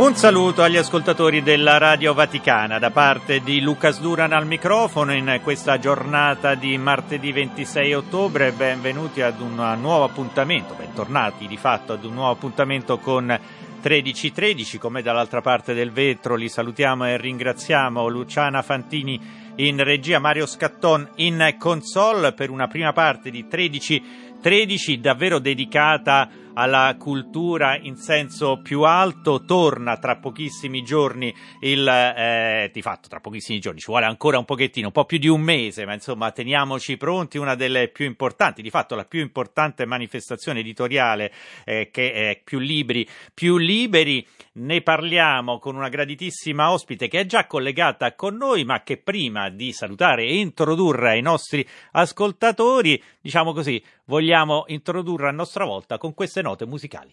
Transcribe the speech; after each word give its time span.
Un 0.00 0.16
saluto 0.16 0.62
agli 0.62 0.78
ascoltatori 0.78 1.42
della 1.42 1.76
Radio 1.76 2.14
Vaticana 2.14 2.78
da 2.78 2.90
parte 2.90 3.40
di 3.40 3.60
Lucas 3.60 4.00
Duran 4.00 4.32
al 4.32 4.46
microfono 4.46 5.12
in 5.12 5.40
questa 5.42 5.78
giornata 5.78 6.54
di 6.54 6.78
martedì 6.78 7.30
26 7.32 7.92
ottobre. 7.92 8.52
Benvenuti 8.52 9.20
ad 9.20 9.42
un 9.42 9.56
nuovo 9.78 10.04
appuntamento, 10.04 10.72
bentornati 10.72 11.46
di 11.46 11.58
fatto 11.58 11.92
ad 11.92 12.04
un 12.04 12.14
nuovo 12.14 12.30
appuntamento 12.30 12.96
con 12.96 13.24
1313. 13.26 14.78
Come 14.78 15.02
dall'altra 15.02 15.42
parte 15.42 15.74
del 15.74 15.90
vetro 15.90 16.34
li 16.34 16.48
salutiamo 16.48 17.06
e 17.06 17.18
ringraziamo 17.18 18.08
Luciana 18.08 18.62
Fantini 18.62 19.20
in 19.56 19.84
regia, 19.84 20.18
Mario 20.18 20.46
Scatton 20.46 21.10
in 21.16 21.56
console 21.58 22.32
per 22.32 22.48
una 22.48 22.68
prima 22.68 22.94
parte 22.94 23.30
di 23.30 23.42
1313 23.42 24.98
davvero 24.98 25.38
dedicata 25.38 26.22
a 26.22 26.30
alla 26.54 26.96
cultura 26.98 27.76
in 27.76 27.96
senso 27.96 28.60
più 28.62 28.82
alto. 28.82 29.44
Torna 29.44 29.96
tra 29.98 30.16
pochissimi 30.16 30.82
giorni 30.82 31.34
il, 31.60 31.86
eh, 31.86 32.70
di 32.72 32.82
fatto 32.82 33.08
tra 33.08 33.20
pochissimi 33.20 33.60
giorni, 33.60 33.80
ci 33.80 33.86
vuole 33.86 34.06
ancora 34.06 34.38
un 34.38 34.44
pochettino, 34.44 34.86
un 34.86 34.92
po' 34.92 35.04
più 35.04 35.18
di 35.18 35.28
un 35.28 35.40
mese, 35.40 35.84
ma 35.84 35.94
insomma 35.94 36.30
teniamoci 36.30 36.96
pronti, 36.96 37.38
una 37.38 37.54
delle 37.54 37.88
più 37.88 38.04
importanti, 38.04 38.62
di 38.62 38.70
fatto 38.70 38.94
la 38.94 39.04
più 39.04 39.20
importante 39.20 39.86
manifestazione 39.86 40.60
editoriale 40.60 41.32
eh, 41.64 41.90
che 41.90 42.12
è 42.12 42.40
più 42.42 42.58
libri, 42.58 43.08
più 43.32 43.56
liberi. 43.56 44.26
Ne 44.52 44.82
parliamo 44.82 45.58
con 45.58 45.76
una 45.76 45.88
graditissima 45.88 46.72
ospite 46.72 47.08
che 47.08 47.20
è 47.20 47.26
già 47.26 47.46
collegata 47.46 48.14
con 48.14 48.36
noi, 48.36 48.64
ma 48.64 48.82
che 48.82 48.96
prima 48.98 49.48
di 49.48 49.72
salutare 49.72 50.24
e 50.24 50.38
introdurre 50.38 51.10
ai 51.10 51.22
nostri 51.22 51.66
ascoltatori, 51.92 53.02
diciamo 53.20 53.52
così, 53.52 53.82
vogliamo 54.06 54.64
introdurre 54.66 55.28
a 55.28 55.32
nostra 55.32 55.64
volta 55.64 55.96
con 55.96 56.14
queste 56.14 56.39
note 56.42 56.66
musicali. 56.66 57.12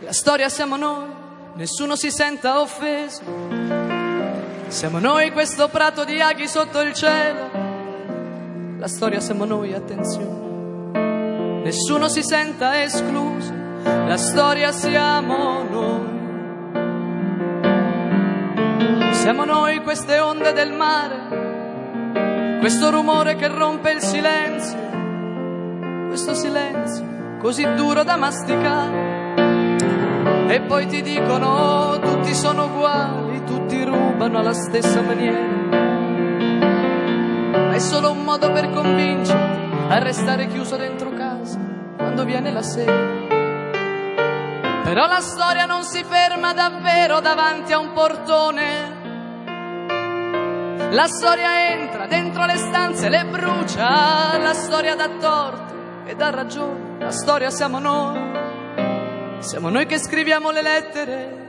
La 0.00 0.12
storia 0.12 0.48
siamo 0.48 0.76
noi, 0.76 1.08
nessuno 1.54 1.96
si 1.96 2.10
senta 2.10 2.60
offeso. 2.60 3.22
Siamo 4.68 4.98
noi 4.98 5.30
questo 5.32 5.68
prato 5.68 6.04
di 6.04 6.20
aghi 6.20 6.48
sotto 6.48 6.80
il 6.80 6.92
cielo. 6.92 7.50
La 8.78 8.88
storia 8.88 9.20
siamo 9.20 9.44
noi, 9.44 9.72
attenzione. 9.74 11.60
Nessuno 11.62 12.08
si 12.08 12.22
senta 12.22 12.82
escluso. 12.82 13.52
La 13.84 14.16
storia 14.16 14.72
siamo 14.72 15.62
noi. 15.62 16.20
Siamo 19.14 19.44
noi 19.44 19.82
queste 19.82 20.18
onde 20.18 20.52
del 20.52 20.72
mare 20.72 21.42
questo 22.62 22.90
rumore 22.90 23.34
che 23.34 23.48
rompe 23.48 23.90
il 23.90 24.00
silenzio, 24.00 24.78
questo 26.12 26.34
silenzio 26.34 27.38
così 27.38 27.66
duro 27.74 28.04
da 28.04 28.16
masticare. 28.16 29.30
E 30.46 30.60
poi 30.60 30.86
ti 30.86 31.00
dicono 31.00 31.98
tutti 32.00 32.34
sono 32.34 32.66
uguali, 32.66 33.42
tutti 33.44 33.82
rubano 33.82 34.38
alla 34.38 34.52
stessa 34.52 35.00
maniera. 35.00 35.70
Ma 37.66 37.72
è 37.72 37.78
solo 37.78 38.10
un 38.10 38.24
modo 38.24 38.52
per 38.52 38.68
convincerti 38.68 39.70
a 39.88 39.98
restare 40.00 40.48
chiuso 40.48 40.76
dentro 40.76 41.14
casa 41.14 41.58
quando 41.96 42.26
viene 42.26 42.52
la 42.52 42.62
sera. 42.62 42.92
Però 44.84 45.06
la 45.06 45.20
storia 45.20 45.64
non 45.64 45.82
si 45.82 46.04
ferma 46.04 46.52
davvero 46.52 47.20
davanti 47.20 47.72
a 47.72 47.78
un 47.78 47.92
portone 47.94 49.00
la 50.90 51.06
storia 51.06 51.70
entra 51.70 52.06
dentro 52.06 52.44
le 52.44 52.58
stanze, 52.58 53.08
le 53.08 53.24
brucia, 53.24 54.36
la 54.36 54.52
storia 54.52 54.94
dà 54.94 55.08
torto 55.08 55.71
e 56.04 56.14
dà 56.14 56.30
ragione, 56.30 56.98
la 56.98 57.10
storia 57.10 57.50
siamo 57.50 57.78
noi, 57.78 58.18
siamo 59.40 59.68
noi 59.68 59.86
che 59.86 59.98
scriviamo 59.98 60.50
le 60.50 60.62
lettere, 60.62 61.46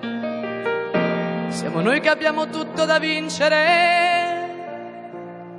siamo 1.50 1.82
noi 1.82 2.00
che 2.00 2.10
abbiamo 2.10 2.50
tutto 2.50 2.86
da 2.86 3.00
vincere, 3.00 4.48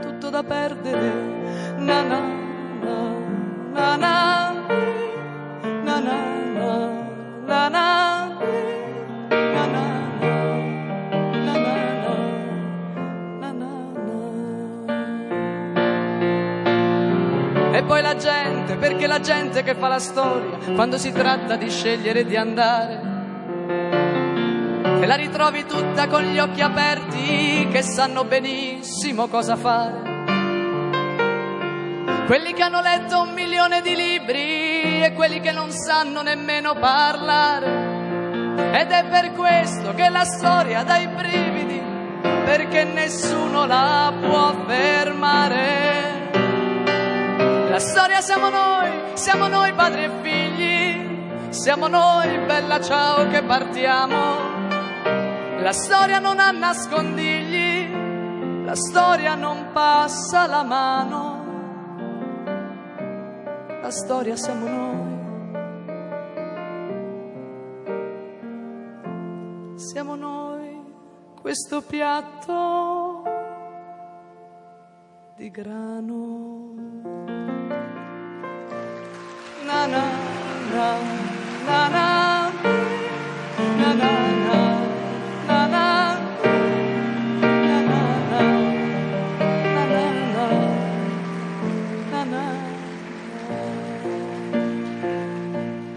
tutto 0.00 0.30
da 0.30 0.42
perdere, 0.42 1.12
na 1.78 2.02
na 2.02 2.20
na 2.82 3.96
na 3.96 3.96
na 3.96 4.52
na 5.82 6.00
na 6.00 6.78
na 7.46 7.68
na 7.68 8.14
E 17.76 17.82
poi 17.82 18.00
la 18.02 18.14
gente, 18.14 18.53
perché 18.76 19.06
la 19.06 19.20
gente 19.20 19.62
che 19.62 19.74
fa 19.74 19.88
la 19.88 19.98
storia, 19.98 20.58
quando 20.74 20.98
si 20.98 21.12
tratta 21.12 21.56
di 21.56 21.70
scegliere 21.70 22.24
di 22.24 22.36
andare, 22.36 23.00
te 25.00 25.06
la 25.06 25.14
ritrovi 25.14 25.64
tutta 25.66 26.06
con 26.08 26.22
gli 26.22 26.38
occhi 26.38 26.60
aperti, 26.60 27.68
che 27.70 27.82
sanno 27.82 28.24
benissimo 28.24 29.28
cosa 29.28 29.56
fare. 29.56 30.12
Quelli 32.26 32.54
che 32.54 32.62
hanno 32.62 32.80
letto 32.80 33.20
un 33.20 33.34
milione 33.34 33.82
di 33.82 33.94
libri 33.94 35.02
e 35.02 35.12
quelli 35.14 35.40
che 35.40 35.52
non 35.52 35.70
sanno 35.70 36.22
nemmeno 36.22 36.74
parlare. 36.74 37.92
Ed 38.72 38.90
è 38.90 39.04
per 39.04 39.32
questo 39.32 39.92
che 39.92 40.08
la 40.08 40.24
storia 40.24 40.82
dà 40.84 40.96
i 40.96 41.06
brividi, 41.06 41.82
perché 42.44 42.84
nessuno 42.84 43.66
la 43.66 44.12
può 44.18 44.54
fermare. 44.66 46.13
La 47.74 47.80
storia 47.80 48.20
siamo 48.20 48.50
noi, 48.50 48.88
siamo 49.14 49.48
noi 49.48 49.72
padri 49.72 50.04
e 50.04 50.10
figli, 50.22 51.48
siamo 51.48 51.88
noi, 51.88 52.38
bella 52.46 52.80
ciao 52.80 53.26
che 53.26 53.42
partiamo. 53.42 54.18
La 55.58 55.72
storia 55.72 56.20
non 56.20 56.38
ha 56.38 56.52
nascondigli, 56.52 58.62
la 58.64 58.76
storia 58.76 59.34
non 59.34 59.72
passa 59.72 60.46
la 60.46 60.62
mano. 60.62 61.42
La 63.82 63.90
storia 63.90 64.36
siamo 64.36 64.68
noi. 64.68 65.02
Siamo 69.74 70.14
noi, 70.14 70.80
questo 71.40 71.82
piatto 71.82 73.22
di 75.34 75.50
grano 75.50 76.83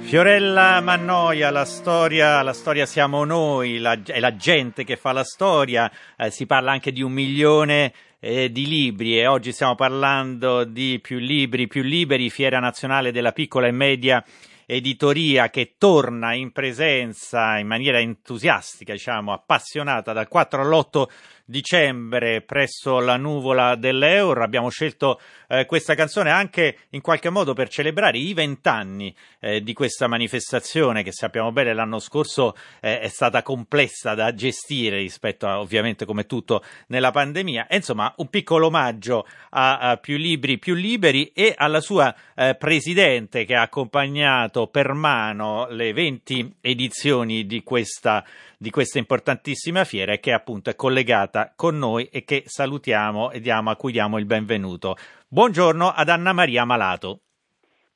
Fiorella 0.08 0.80
Mannoia, 0.80 1.52
la 1.52 1.66
storia, 1.66 2.42
la 2.42 2.54
storia 2.54 2.86
siamo 2.86 3.26
noi, 3.26 3.78
la, 3.78 4.00
è 4.06 4.22
la 4.22 4.38
gente 4.38 4.86
che 4.86 4.96
fa 4.96 5.12
la 5.12 5.26
storia, 5.26 5.92
eh, 6.16 6.32
si 6.32 6.46
parla 6.46 6.72
anche 6.72 6.94
di 6.94 7.02
un 7.02 7.12
milione 7.12 7.94
eh, 8.20 8.52
di 8.52 8.68
libri 8.68 9.20
e 9.20 9.28
oggi 9.28 9.52
stiamo 9.52 9.76
parlando 9.76 10.64
di 10.64 11.00
più 11.02 11.18
libri, 11.18 11.68
più 11.68 11.84
liberi, 11.84 12.30
Fiera 12.30 12.60
Nazionale 12.60 13.12
della 13.12 13.32
Piccola 13.32 13.68
e 13.68 13.72
Media 13.72 14.24
Editoria 14.66 15.50
che 15.50 15.76
torna 15.78 16.34
in 16.34 16.52
presenza 16.52 17.58
in 17.58 17.68
maniera 17.68 18.00
entusiastica, 18.00 18.92
diciamo, 18.92 19.32
appassionata 19.32 20.12
dal 20.12 20.28
4 20.28 20.62
all'8 20.62 21.06
dicembre 21.50 22.42
presso 22.42 23.00
la 23.00 23.16
nuvola 23.16 23.76
dell'Euro. 23.76 24.44
Abbiamo 24.44 24.70
scelto 24.70 25.20
eh, 25.48 25.66
questa 25.66 25.96
canzone 25.96 26.30
anche 26.30 26.80
in 26.90 27.00
qualche 27.00 27.30
modo 27.30 27.54
per 27.54 27.70
celebrare 27.70 28.18
i 28.18 28.34
vent'anni 28.34 29.16
eh, 29.40 29.62
di 29.64 29.72
questa 29.72 30.08
manifestazione 30.08 31.04
che 31.04 31.14
sappiamo 31.14 31.54
bene 31.54 31.74
l'anno 31.74 32.00
scorso 32.00 32.54
eh, 32.82 33.00
è 33.00 33.08
stata 33.08 33.42
complessa 33.44 34.14
da 34.14 34.34
gestire 34.34 34.98
rispetto 34.98 35.48
a 35.48 35.62
ovviamente 35.62 36.06
come 36.06 36.26
tutto 36.26 36.64
nella 36.88 37.12
pandemia. 37.12 37.68
E, 37.68 37.78
insomma, 37.78 38.14
un 38.18 38.30
piccolo 38.30 38.68
omaggio 38.68 39.26
a, 39.52 39.78
a 39.78 39.98
più 39.98 40.18
libri, 40.18 40.60
più 40.60 40.74
liberi 40.74 41.32
e 41.34 41.54
alla 41.56 41.80
sua 41.80 42.14
eh, 42.36 42.56
presidente 42.56 43.46
che 43.46 43.56
ha 43.56 43.62
accompagnato 43.62 44.68
per 44.68 44.92
mano 44.92 45.68
le 45.70 45.94
20 45.94 46.56
edizioni 46.60 47.46
di 47.46 47.64
questa, 47.64 48.26
di 48.58 48.70
questa 48.70 48.98
importantissima 48.98 49.86
fiera 49.86 50.12
e 50.12 50.20
che 50.20 50.34
appunto 50.34 50.70
è 50.70 50.76
collegata 50.76 51.37
con 51.56 51.78
noi 51.78 52.06
e 52.12 52.24
che 52.24 52.44
salutiamo 52.46 53.32
e 53.32 53.40
diamo, 53.40 53.70
a 53.70 53.76
cui 53.76 53.92
diamo 53.92 54.18
il 54.18 54.26
benvenuto. 54.26 54.96
Buongiorno 55.28 55.90
ad 55.90 56.10
Anna 56.10 56.34
Maria 56.34 56.66
Malato. 56.66 57.20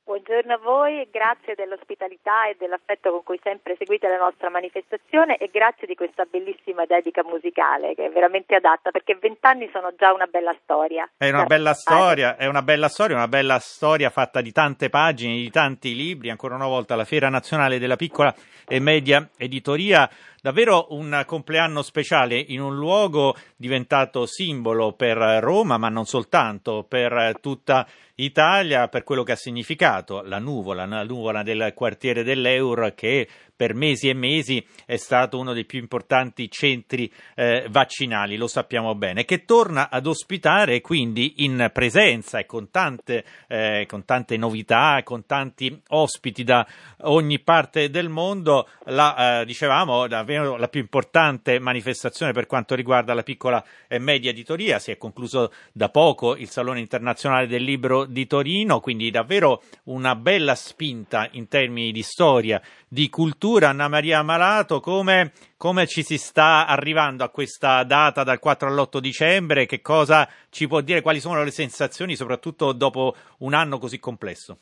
Buongiorno 0.04 0.52
a 0.52 0.58
voi, 0.58 1.08
grazie 1.10 1.54
dell'ospitalità 1.54 2.46
e 2.48 2.56
dell'affetto 2.58 3.10
con 3.10 3.22
cui 3.22 3.40
sempre 3.42 3.76
seguite 3.78 4.08
la 4.08 4.18
nostra 4.18 4.50
manifestazione 4.50 5.38
e 5.38 5.48
grazie 5.50 5.86
di 5.86 5.94
questa 5.94 6.26
bellissima 6.28 6.84
dedica 6.84 7.22
musicale 7.24 7.94
che 7.94 8.06
è 8.06 8.10
veramente 8.10 8.56
adatta 8.56 8.90
perché 8.90 9.16
vent'anni 9.18 9.70
sono 9.72 9.94
già 9.96 10.12
una 10.12 10.26
bella 10.26 10.54
storia. 10.60 11.08
È 11.16 11.30
una 11.30 11.44
bella 11.44 11.72
storia, 11.72 12.36
è 12.36 12.46
una 12.46 12.62
bella 12.62 12.88
storia, 12.88 13.16
una 13.16 13.28
bella 13.28 13.58
storia 13.58 14.10
fatta 14.10 14.42
di 14.42 14.52
tante 14.52 14.90
pagine, 14.90 15.34
di 15.34 15.50
tanti 15.50 15.94
libri, 15.94 16.30
ancora 16.30 16.56
una 16.56 16.66
volta 16.66 16.94
la 16.94 17.04
Fiera 17.04 17.30
Nazionale 17.30 17.78
della 17.78 17.96
Piccola 17.96 18.34
e 18.68 18.80
Media 18.80 19.26
Editoria 19.38 20.10
davvero 20.42 20.88
un 20.90 21.22
compleanno 21.24 21.82
speciale 21.82 22.36
in 22.36 22.60
un 22.60 22.74
luogo 22.74 23.36
diventato 23.56 24.26
simbolo 24.26 24.92
per 24.92 25.16
Roma, 25.16 25.78
ma 25.78 25.88
non 25.88 26.04
soltanto, 26.04 26.84
per 26.86 27.38
tutta 27.40 27.86
Italia, 28.16 28.88
per 28.88 29.04
quello 29.04 29.22
che 29.22 29.32
ha 29.32 29.36
significato 29.36 30.20
la 30.22 30.40
nuvola, 30.40 30.84
la 30.84 31.04
nuvola 31.04 31.44
del 31.44 31.72
quartiere 31.74 32.24
dell'Eur 32.24 32.92
che 32.96 33.28
per 33.62 33.74
mesi 33.74 34.08
e 34.08 34.12
mesi 34.12 34.66
è 34.84 34.96
stato 34.96 35.38
uno 35.38 35.52
dei 35.52 35.64
più 35.64 35.78
importanti 35.78 36.50
centri 36.50 37.08
eh, 37.36 37.66
vaccinali, 37.70 38.36
lo 38.36 38.48
sappiamo 38.48 38.96
bene, 38.96 39.24
che 39.24 39.44
torna 39.44 39.88
ad 39.88 40.08
ospitare 40.08 40.80
quindi 40.80 41.44
in 41.44 41.70
presenza 41.72 42.40
e 42.40 42.44
con 42.44 42.72
tante, 42.72 43.24
eh, 43.46 43.86
con 43.88 44.04
tante 44.04 44.36
novità, 44.36 45.00
con 45.04 45.26
tanti 45.26 45.80
ospiti 45.90 46.42
da 46.42 46.66
ogni 47.02 47.38
parte 47.38 47.88
del 47.88 48.08
mondo, 48.08 48.68
la, 48.86 49.42
eh, 49.42 49.44
dicevamo, 49.44 50.08
davvero 50.08 50.56
la 50.56 50.66
più 50.66 50.80
importante 50.80 51.60
manifestazione 51.60 52.32
per 52.32 52.46
quanto 52.46 52.74
riguarda 52.74 53.14
la 53.14 53.22
piccola 53.22 53.64
e 53.86 54.00
media 54.00 54.30
editoria, 54.30 54.80
si 54.80 54.90
è 54.90 54.98
concluso 54.98 55.52
da 55.70 55.88
poco 55.88 56.34
il 56.34 56.48
Salone 56.48 56.80
internazionale 56.80 57.46
del 57.46 57.62
libro 57.62 58.06
di 58.06 58.26
Torino, 58.26 58.80
quindi 58.80 59.12
davvero 59.12 59.62
una 59.84 60.16
bella 60.16 60.56
spinta 60.56 61.28
in 61.30 61.46
termini 61.46 61.92
di 61.92 62.02
storia, 62.02 62.60
di 62.88 63.08
cultura 63.08 63.51
cultura, 63.52 63.68
Anna 63.68 63.88
Maria 63.88 64.22
Malato, 64.22 64.80
come, 64.80 65.32
come 65.58 65.86
ci 65.86 66.02
si 66.02 66.16
sta 66.16 66.66
arrivando 66.66 67.22
a 67.22 67.28
questa 67.28 67.84
data 67.84 68.24
dal 68.24 68.38
4 68.38 68.68
all'8 68.68 68.98
dicembre? 68.98 69.66
Che 69.66 69.82
cosa 69.82 70.26
ci 70.48 70.66
può 70.66 70.80
dire? 70.80 71.02
Quali 71.02 71.20
sono 71.20 71.44
le 71.44 71.50
sensazioni, 71.50 72.16
soprattutto 72.16 72.72
dopo 72.72 73.14
un 73.38 73.52
anno 73.52 73.78
così 73.78 73.98
complesso? 73.98 74.58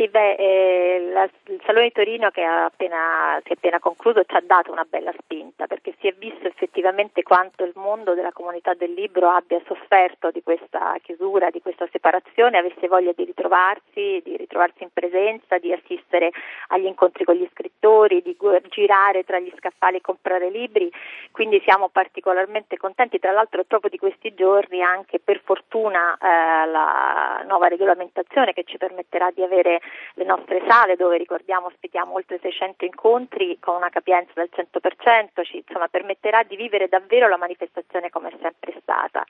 Sì, 0.00 0.08
beh, 0.08 0.34
eh, 0.36 1.10
la, 1.12 1.28
il 1.48 1.60
Salone 1.66 1.88
di 1.88 1.92
Torino 1.92 2.30
che 2.30 2.42
appena, 2.42 3.38
si 3.44 3.50
è 3.50 3.52
appena 3.52 3.78
concluso 3.78 4.24
ci 4.24 4.34
ha 4.34 4.40
dato 4.42 4.72
una 4.72 4.86
bella 4.88 5.12
spinta 5.18 5.66
perché 5.66 5.94
si 6.00 6.06
è 6.06 6.14
visto 6.16 6.46
effettivamente 6.46 7.22
quanto 7.22 7.64
il 7.64 7.72
mondo 7.74 8.14
della 8.14 8.32
comunità 8.32 8.72
del 8.72 8.94
libro 8.94 9.28
abbia 9.28 9.60
sofferto 9.66 10.30
di 10.30 10.42
questa 10.42 10.96
chiusura, 11.02 11.50
di 11.50 11.60
questa 11.60 11.86
separazione, 11.92 12.56
avesse 12.56 12.88
voglia 12.88 13.12
di 13.14 13.24
ritrovarsi, 13.24 14.22
di 14.24 14.38
ritrovarsi 14.38 14.84
in 14.84 14.88
presenza, 14.90 15.58
di 15.58 15.70
assistere 15.70 16.30
agli 16.68 16.86
incontri 16.86 17.24
con 17.24 17.34
gli 17.34 17.46
scrittori, 17.52 18.22
di 18.22 18.34
girare 18.70 19.24
tra 19.24 19.38
gli 19.38 19.52
scaffali 19.58 19.98
e 19.98 20.00
comprare 20.00 20.48
libri, 20.48 20.90
quindi 21.30 21.60
siamo 21.62 21.90
particolarmente 21.90 22.78
contenti, 22.78 23.18
tra 23.18 23.32
l'altro 23.32 23.64
proprio 23.64 23.90
di 23.90 23.98
questi 23.98 24.32
giorni 24.32 24.80
anche 24.80 25.18
per 25.18 25.42
fortuna 25.44 26.16
eh, 26.16 26.66
la 26.70 27.44
nuova 27.46 27.68
regolamentazione 27.68 28.54
che 28.54 28.64
ci 28.64 28.78
permetterà 28.78 29.30
di 29.30 29.42
avere 29.42 29.82
le 30.14 30.24
nostre 30.24 30.62
sale 30.66 30.96
dove 30.96 31.16
ricordiamo 31.16 31.66
ospitiamo 31.66 32.14
oltre 32.14 32.38
600 32.40 32.84
incontri 32.84 33.58
con 33.60 33.76
una 33.76 33.90
capienza 33.90 34.32
del 34.34 34.50
100%, 34.52 35.44
ci 35.44 35.64
insomma, 35.66 35.88
permetterà 35.88 36.42
di 36.42 36.56
vivere 36.56 36.88
davvero 36.88 37.28
la 37.28 37.36
manifestazione 37.36 38.10
come 38.10 38.30
è 38.30 38.36
sempre 38.40 38.74
stata. 38.80 39.24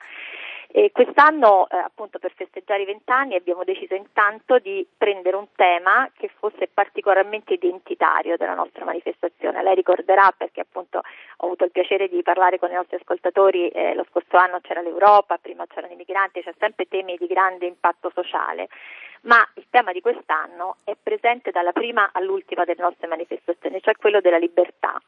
E 0.73 0.91
quest'anno, 0.93 1.67
eh, 1.69 1.75
appunto 1.75 2.17
per 2.17 2.31
festeggiare 2.33 2.83
i 2.83 2.85
vent'anni, 2.85 3.35
abbiamo 3.35 3.65
deciso 3.65 3.93
intanto 3.93 4.57
di 4.57 4.87
prendere 4.97 5.35
un 5.35 5.47
tema 5.53 6.09
che 6.15 6.29
fosse 6.39 6.69
particolarmente 6.73 7.53
identitario 7.53 8.37
della 8.37 8.53
nostra 8.53 8.85
manifestazione. 8.85 9.61
Lei 9.63 9.75
ricorderà 9.75 10.33
perché 10.35 10.61
appunto 10.61 10.99
ho 10.99 11.45
avuto 11.45 11.65
il 11.65 11.71
piacere 11.71 12.07
di 12.07 12.21
parlare 12.23 12.57
con 12.57 12.71
i 12.71 12.75
nostri 12.75 12.95
ascoltatori, 12.95 13.67
eh, 13.67 13.93
lo 13.95 14.05
scorso 14.09 14.37
anno 14.37 14.61
c'era 14.61 14.79
l'Europa, 14.79 15.37
prima 15.37 15.67
c'erano 15.67 15.91
i 15.91 15.97
migranti, 15.97 16.41
c'è 16.41 16.53
sempre 16.57 16.87
temi 16.87 17.17
di 17.17 17.27
grande 17.27 17.65
impatto 17.65 18.09
sociale 18.15 18.69
ma 19.21 19.47
il 19.55 19.65
tema 19.69 19.91
di 19.91 20.01
quest'anno 20.01 20.77
è 20.83 20.95
presente 21.01 21.51
dalla 21.51 21.71
prima 21.71 22.09
all'ultima 22.13 22.63
delle 22.63 22.81
nostre 22.81 23.07
manifestazioni, 23.07 23.81
cioè 23.81 23.95
quello 23.95 24.21
della 24.21 24.37
libertà. 24.37 24.99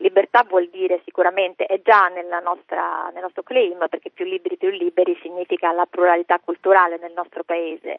Libertà 0.00 0.44
vuol 0.44 0.68
dire 0.68 1.00
sicuramente, 1.04 1.66
è 1.66 1.80
già 1.82 2.08
nostra, 2.40 3.10
nel 3.12 3.22
nostro 3.22 3.42
claim, 3.42 3.86
perché 3.88 4.10
più 4.10 4.24
libri 4.24 4.56
più 4.56 4.70
liberi 4.70 5.18
significa 5.20 5.72
la 5.72 5.86
pluralità 5.86 6.38
culturale 6.38 6.98
nel 6.98 7.12
nostro 7.12 7.42
paese, 7.42 7.98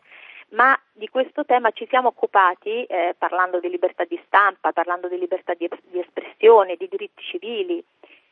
ma 0.50 0.80
di 0.94 1.10
questo 1.10 1.44
tema 1.46 1.72
ci 1.72 1.86
siamo 1.90 2.08
occupati 2.08 2.86
eh, 2.86 3.16
parlando 3.18 3.60
di 3.60 3.70
libertà 3.70 4.06
di 4.06 4.20
stampa, 4.26 4.72
parlando 4.72 5.10
di 5.10 5.20
libertà 5.20 5.54
di, 5.54 5.70
di 5.88 6.00
espressione, 6.00 6.78
di 6.78 6.88
diritti 6.88 7.22
civili. 7.24 7.84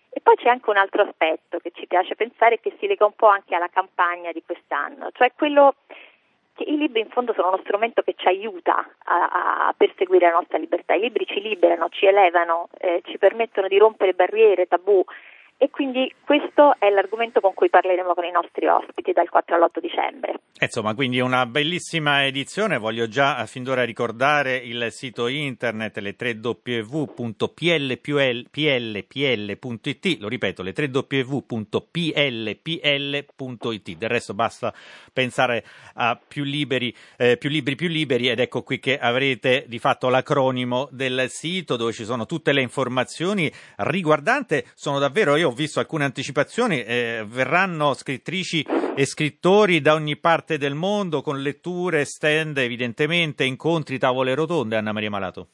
E 0.10 0.22
poi 0.22 0.36
c'è 0.36 0.50
anche 0.50 0.70
un 0.70 0.78
altro 0.78 1.04
aspetto 1.04 1.60
che 1.60 1.72
ci 1.76 1.86
piace 1.86 2.16
pensare 2.16 2.60
che 2.60 2.74
si 2.80 2.88
lega 2.88 3.06
un 3.06 3.14
po' 3.14 3.28
anche 3.28 3.54
alla 3.54 3.68
campagna 3.68 4.32
di 4.32 4.42
quest'anno, 4.44 5.10
cioè 5.12 5.34
quello 5.36 5.76
i 6.66 6.78
libri 6.78 7.02
in 7.02 7.10
fondo 7.10 7.34
sono 7.34 7.50
uno 7.50 7.60
strumento 7.64 8.02
che 8.02 8.14
ci 8.16 8.28
aiuta 8.28 8.88
a, 9.06 9.68
a 9.68 9.74
perseguire 9.76 10.28
la 10.28 10.38
nostra 10.38 10.58
libertà, 10.58 10.94
i 10.94 11.02
libri 11.02 11.26
ci 11.26 11.42
liberano, 11.42 11.90
ci 11.90 12.06
elevano, 12.06 12.70
eh, 12.78 13.02
ci 13.06 13.18
permettono 13.18 13.68
di 13.68 13.78
rompere 13.78 14.14
barriere, 14.14 14.68
tabù 14.68 15.04
e 15.58 15.72
quindi 15.72 16.14
questo 16.24 16.76
è 16.78 16.90
l'argomento 16.90 17.40
con 17.40 17.56
cui 17.56 17.70
parleremo 17.70 18.14
con 18.14 18.24
i 18.24 18.32
nostri 18.32 18.68
ospiti 18.68 19.12
dal 19.12 19.28
4 19.28 19.56
all'8 19.56 19.80
dicembre. 19.80 20.40
Insomma, 20.60 20.94
quindi 20.94 21.20
una 21.20 21.48
bellissima 21.48 22.26
edizione, 22.26 22.78
voglio 22.78 23.08
già 23.08 23.44
fin 23.46 23.64
d'ora 23.64 23.84
ricordare 23.84 24.58
il 24.58 24.88
sito 24.92 25.28
internet 25.28 25.98
le 25.98 26.16
3 26.16 26.40
www.plpl.it, 26.42 27.38
lo 30.20 30.28
ripeto, 30.28 30.62
le 30.62 30.74
3 30.74 30.92
www.plpl.it, 30.92 31.48
del 33.98 34.10
resto 34.10 34.34
basta 34.34 34.74
pensare 35.12 35.64
a 35.96 36.20
più 36.28 36.44
liberi, 36.44 36.96
eh, 37.18 37.38
più 37.38 37.50
libri, 37.50 37.76
più 37.76 37.88
liberi 37.88 38.30
ed 38.30 38.40
ecco 38.40 38.62
qui 38.64 38.80
che 38.80 39.00
avrete 39.00 39.66
di 39.68 39.80
fatto 39.80 40.10
l'acronimo 40.10 40.88
del 40.92 41.30
sito 41.30 41.76
dove 41.78 41.94
ci 41.94 42.06
sono 42.06 42.28
tutte 42.28 42.52
le 42.52 42.62
informazioni 42.62 43.52
riguardante, 43.78 44.66
sono 44.76 45.00
davvero 45.00 45.36
io 45.36 45.47
ho 45.48 45.52
visto 45.52 45.80
alcune 45.80 46.04
anticipazioni, 46.04 46.84
eh, 46.84 47.24
verranno 47.26 47.94
scrittrici 47.94 48.66
e 48.96 49.06
scrittori 49.06 49.82
da 49.82 49.94
ogni 49.94 50.18
parte 50.18 50.58
del 50.58 50.76
mondo 50.76 51.22
con 51.22 51.42
letture, 51.42 52.06
stand, 52.06 52.58
evidentemente, 52.58 53.44
incontri, 53.44 53.98
tavole 53.98 54.36
rotonde, 54.36 54.76
Anna 54.76 54.92
Maria 54.92 55.10
Malato. 55.10 55.48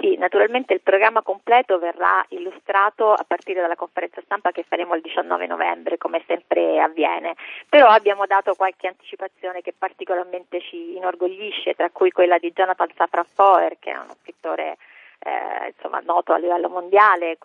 Sì, 0.00 0.16
naturalmente 0.16 0.74
il 0.74 0.82
programma 0.82 1.22
completo 1.22 1.78
verrà 1.78 2.24
illustrato 2.28 3.12
a 3.12 3.24
partire 3.26 3.60
dalla 3.60 3.76
conferenza 3.76 4.20
stampa 4.24 4.52
che 4.52 4.64
faremo 4.68 4.94
il 4.94 5.00
19 5.00 5.46
novembre, 5.46 5.96
come 5.96 6.22
sempre 6.26 6.80
avviene, 6.80 7.34
però 7.68 7.88
abbiamo 7.88 8.26
dato 8.26 8.54
qualche 8.54 8.88
anticipazione 8.88 9.62
che 9.62 9.72
particolarmente 9.76 10.60
ci 10.60 10.96
inorgoglisce, 10.96 11.74
tra 11.74 11.90
cui 11.90 12.10
quella 12.10 12.38
di 12.38 12.52
Jonathan 12.52 12.88
Safran 12.94 13.26
Foer, 13.34 13.78
che 13.78 13.90
è 13.90 13.96
uno 13.96 14.14
scrittore 14.20 14.76
eh, 15.18 15.72
insomma, 15.74 16.00
noto 16.00 16.32
a 16.32 16.38
livello 16.38 16.68
mondiale, 16.68 17.38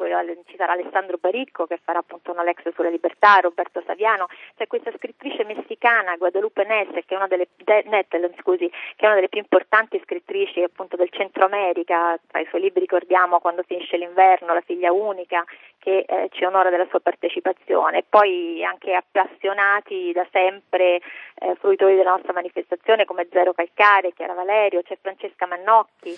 ci 0.45 0.55
sarà 0.55 0.73
Alessandro 0.73 1.17
Baricco 1.19 1.65
che 1.65 1.79
farà 1.83 1.99
appunto 1.99 2.31
una 2.31 2.43
Lex 2.43 2.73
sulla 2.73 2.89
libertà, 2.89 3.39
Roberto 3.39 3.81
Saviano, 3.85 4.27
c'è 4.55 4.67
questa 4.67 4.91
scrittrice 4.97 5.43
messicana 5.43 6.15
Guadalupe 6.17 6.63
Nessel 6.63 7.05
che 7.05 7.13
è 7.13 7.17
una 7.17 7.27
delle, 7.27 7.47
Nettel, 7.85 8.33
scusi, 8.39 8.69
che 8.69 9.03
è 9.03 9.05
una 9.05 9.15
delle 9.15 9.29
più 9.29 9.39
importanti 9.39 9.99
scrittrici 10.03 10.61
appunto 10.61 10.95
del 10.95 11.09
Centro 11.09 11.45
America, 11.45 12.19
tra 12.27 12.39
i 12.39 12.47
suoi 12.49 12.61
libri 12.61 12.81
ricordiamo 12.81 13.39
Quando 13.39 13.63
finisce 13.63 13.97
l'inverno, 13.97 14.53
La 14.53 14.61
figlia 14.61 14.91
unica, 14.91 15.43
che 15.79 16.05
eh, 16.07 16.29
ci 16.31 16.43
onora 16.43 16.69
della 16.69 16.85
sua 16.89 16.99
partecipazione, 16.99 18.03
poi 18.07 18.63
anche 18.63 18.93
appassionati 18.93 20.11
da 20.13 20.25
sempre 20.31 21.01
eh, 21.35 21.55
fruitori 21.55 21.95
della 21.95 22.11
nostra 22.11 22.33
manifestazione 22.33 23.05
come 23.05 23.27
Zero 23.31 23.53
Calcare, 23.53 24.13
Chiara 24.13 24.33
Valerio, 24.33 24.83
c'è 24.83 24.97
Francesca 25.01 25.47
Mannocchi 25.47 26.15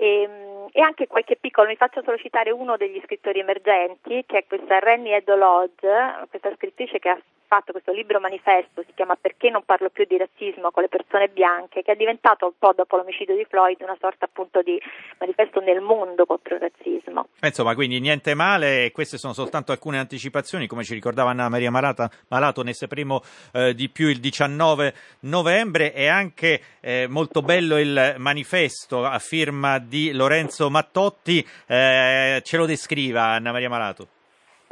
E, 0.00 0.22
ehm, 0.22 0.68
e, 0.70 0.80
anche 0.80 1.06
qualche 1.08 1.36
piccolo, 1.36 1.66
mi 1.66 1.76
faccio 1.76 2.02
solo 2.02 2.16
citare 2.18 2.50
uno 2.50 2.76
degli 2.76 3.00
scrittori 3.04 3.40
emergenti, 3.40 4.24
che 4.26 4.38
è 4.38 4.46
questa 4.46 4.78
Rennie 4.78 5.16
Edo 5.16 5.34
Lodge, 5.34 5.88
questa 6.30 6.54
scrittrice 6.54 6.98
che 6.98 7.08
ha 7.08 7.18
fatto 7.48 7.72
questo 7.72 7.92
libro 7.92 8.20
manifesto, 8.20 8.84
si 8.86 8.92
chiama 8.94 9.16
Perché 9.16 9.50
non 9.50 9.64
parlo 9.64 9.88
più 9.88 10.04
di 10.06 10.16
razzismo 10.16 10.70
con 10.70 10.82
le 10.82 10.88
persone 10.88 11.28
bianche, 11.28 11.82
che 11.82 11.92
è 11.92 11.96
diventato 11.96 12.44
un 12.44 12.52
po' 12.58 12.72
dopo 12.76 12.96
l'omicidio 12.96 13.34
di 13.34 13.46
Floyd 13.48 13.80
una 13.80 13.96
sorta 13.98 14.26
appunto 14.26 14.62
di 14.62 14.80
manifesto 15.18 15.60
nel 15.60 15.80
mondo 15.80 16.26
contro 16.26 16.54
il 16.54 16.60
razzismo. 16.60 17.28
Eh, 17.40 17.48
insomma, 17.48 17.74
quindi 17.74 17.98
niente 17.98 18.34
male, 18.34 18.92
queste 18.92 19.16
sono 19.16 19.32
soltanto 19.32 19.72
alcune 19.72 19.98
anticipazioni, 19.98 20.66
come 20.66 20.84
ci 20.84 20.94
ricordava 20.94 21.30
Anna 21.30 21.48
Maria 21.48 21.70
Malata, 21.70 22.10
Malato, 22.28 22.62
ne 22.62 22.74
sapremo 22.74 23.22
eh, 23.52 23.74
di 23.74 23.88
più 23.88 24.08
il 24.08 24.20
19 24.20 24.94
novembre, 25.20 25.92
è 25.92 26.06
anche 26.06 26.60
eh, 26.80 27.06
molto 27.08 27.40
bello 27.40 27.78
il 27.78 28.14
manifesto 28.18 29.04
a 29.04 29.18
firma 29.18 29.78
di 29.78 30.12
Lorenzo 30.12 30.68
Mattotti, 30.68 31.44
eh, 31.66 32.40
ce 32.44 32.56
lo 32.56 32.66
descriva 32.66 33.24
Anna 33.24 33.52
Maria 33.52 33.70
Malato. 33.70 34.17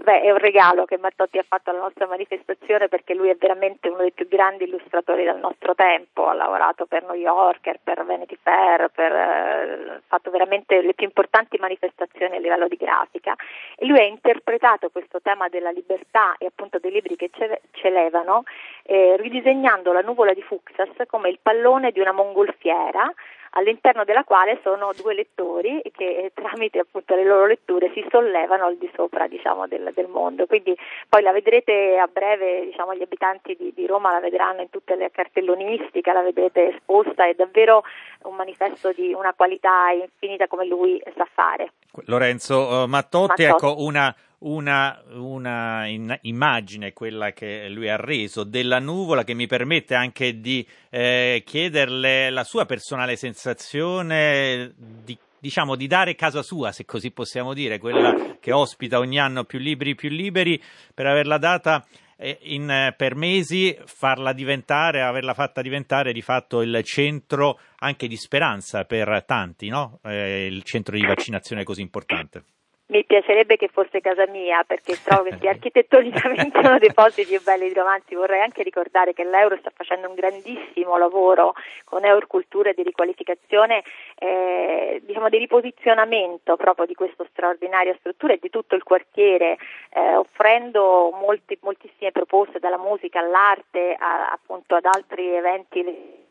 Beh, 0.06 0.20
è 0.20 0.30
un 0.30 0.38
regalo 0.38 0.84
che 0.84 0.98
Mattotti 0.98 1.36
ha 1.36 1.44
fatto 1.44 1.70
alla 1.70 1.80
nostra 1.80 2.06
manifestazione 2.06 2.86
perché 2.86 3.12
lui 3.12 3.28
è 3.28 3.34
veramente 3.34 3.88
uno 3.88 4.02
dei 4.02 4.12
più 4.12 4.28
grandi 4.28 4.62
illustratori 4.62 5.24
del 5.24 5.38
nostro 5.38 5.74
tempo, 5.74 6.28
ha 6.28 6.32
lavorato 6.32 6.86
per 6.86 7.02
New 7.02 7.16
Yorker, 7.16 7.80
per 7.82 8.04
Vanity 8.04 8.38
Fair, 8.40 8.88
eh, 8.94 9.94
ha 9.96 10.00
fatto 10.06 10.30
veramente 10.30 10.80
le 10.80 10.94
più 10.94 11.06
importanti 11.06 11.58
manifestazioni 11.58 12.36
a 12.36 12.38
livello 12.38 12.68
di 12.68 12.76
grafica. 12.76 13.34
E 13.74 13.84
lui 13.84 13.98
ha 13.98 14.04
interpretato 14.04 14.90
questo 14.90 15.20
tema 15.20 15.48
della 15.48 15.70
libertà 15.72 16.36
e 16.38 16.46
appunto 16.46 16.78
dei 16.78 16.92
libri 16.92 17.16
che 17.16 17.30
ce, 17.32 17.62
ce 17.72 17.90
levano 17.90 18.44
eh, 18.84 19.16
ridisegnando 19.18 19.90
la 19.90 20.02
nuvola 20.02 20.32
di 20.32 20.42
Fuxas 20.42 20.90
come 21.08 21.30
il 21.30 21.40
pallone 21.42 21.90
di 21.90 21.98
una 21.98 22.12
mongolfiera 22.12 23.12
all'interno 23.56 24.04
della 24.04 24.24
quale 24.24 24.60
sono 24.62 24.92
due 24.96 25.14
lettori 25.14 25.82
che 25.92 26.30
tramite 26.56 26.78
appunto 26.78 27.14
le 27.14 27.24
loro 27.24 27.46
letture 27.46 27.92
si 27.94 28.04
sollevano 28.10 28.64
al 28.64 28.76
di 28.78 28.90
sopra 28.94 29.28
diciamo, 29.28 29.68
del, 29.68 29.92
del, 29.94 30.08
mondo. 30.08 30.46
Quindi 30.46 30.74
poi 31.08 31.22
la 31.22 31.32
vedrete 31.32 31.98
a 31.98 32.08
breve, 32.10 32.64
diciamo, 32.64 32.94
gli 32.94 33.02
abitanti 33.02 33.54
di, 33.58 33.72
di, 33.74 33.86
Roma 33.86 34.12
la 34.12 34.20
vedranno 34.20 34.62
in 34.62 34.70
tutte 34.70 34.96
le 34.96 35.10
cartellonistiche, 35.10 36.12
la 36.12 36.22
vedrete 36.22 36.74
esposta, 36.74 37.28
è 37.28 37.34
davvero 37.34 37.82
un 38.22 38.34
manifesto 38.34 38.90
di 38.92 39.12
una 39.12 39.34
qualità 39.34 39.90
infinita 39.90 40.48
come 40.48 40.66
lui 40.66 41.00
sa 41.14 41.28
fare. 41.30 41.72
Lorenzo 42.06 42.56
uh, 42.56 42.86
Mattotti, 42.86 42.88
Mattotti, 42.88 43.42
ecco 43.42 43.82
una 43.82 44.14
una, 44.38 45.02
una 45.12 45.86
in, 45.86 46.16
immagine, 46.22 46.92
quella 46.92 47.32
che 47.32 47.68
lui 47.68 47.88
ha 47.88 47.96
reso, 47.96 48.44
della 48.44 48.78
nuvola 48.78 49.24
che 49.24 49.32
mi 49.32 49.46
permette 49.46 49.94
anche 49.94 50.40
di 50.40 50.66
eh, 50.90 51.42
chiederle 51.44 52.28
la 52.30 52.44
sua 52.44 52.66
personale 52.66 53.16
sensazione 53.16 54.74
di 54.76 55.16
diciamo 55.40 55.76
di 55.76 55.86
dare 55.86 56.14
casa 56.14 56.42
sua, 56.42 56.72
se 56.72 56.84
così 56.84 57.10
possiamo 57.10 57.54
dire, 57.54 57.78
quella 57.78 58.36
che 58.40 58.52
ospita 58.52 58.98
ogni 58.98 59.18
anno 59.18 59.44
più 59.44 59.58
libri 59.58 59.94
più 59.94 60.08
liberi, 60.08 60.60
per 60.94 61.06
averla 61.06 61.38
data 61.38 61.84
eh, 62.16 62.38
in, 62.42 62.94
per 62.96 63.14
mesi, 63.14 63.76
farla 63.84 64.32
diventare, 64.32 65.02
averla 65.02 65.34
fatta 65.34 65.62
diventare 65.62 66.12
di 66.12 66.22
fatto 66.22 66.62
il 66.62 66.82
centro 66.82 67.58
anche 67.78 68.08
di 68.08 68.16
speranza 68.16 68.84
per 68.84 69.24
tanti, 69.26 69.68
no? 69.68 70.00
eh, 70.04 70.46
il 70.46 70.62
centro 70.62 70.96
di 70.96 71.04
vaccinazione 71.04 71.64
così 71.64 71.82
importante. 71.82 72.44
Mi 72.88 73.04
piacerebbe 73.04 73.56
che 73.56 73.66
fosse 73.66 74.00
casa 74.00 74.28
mia 74.28 74.62
perché 74.62 74.96
trovo 75.02 75.24
che 75.24 75.36
sia 75.40 75.50
architettonicamente 75.56 76.58
uno 76.58 76.78
dei 76.78 76.92
posti 76.94 77.26
più 77.26 77.42
belli 77.42 77.66
di 77.66 77.74
romanzi. 77.74 78.14
Vorrei 78.14 78.40
anche 78.40 78.62
ricordare 78.62 79.12
che 79.12 79.24
l'Euro 79.24 79.56
sta 79.56 79.72
facendo 79.74 80.08
un 80.08 80.14
grandissimo 80.14 80.96
lavoro 80.96 81.54
con 81.84 82.04
Eurcultura 82.04 82.72
di 82.72 82.84
riqualificazione, 82.84 83.82
eh, 84.18 85.02
diciamo 85.04 85.28
di 85.28 85.38
riposizionamento 85.38 86.54
proprio 86.56 86.86
di 86.86 86.94
questa 86.94 87.26
straordinaria 87.32 87.96
struttura 87.98 88.34
e 88.34 88.38
di 88.40 88.50
tutto 88.50 88.76
il 88.76 88.84
quartiere, 88.84 89.56
eh, 89.90 90.14
offrendo 90.14 91.10
molti, 91.10 91.58
moltissime 91.62 92.12
proposte 92.12 92.60
dalla 92.60 92.78
musica 92.78 93.18
all'arte 93.18 93.96
a, 93.98 94.30
appunto 94.30 94.76
ad 94.76 94.84
altri 94.84 95.34
eventi 95.34 96.24